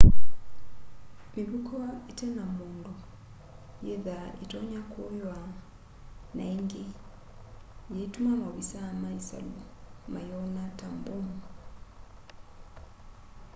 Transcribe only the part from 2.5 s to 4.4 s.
mundu yithwaa